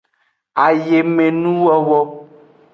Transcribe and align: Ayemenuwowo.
Ayemenuwowo. 0.65 1.99